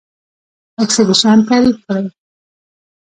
[0.83, 2.05] اکسیدیشن تعریف کړئ.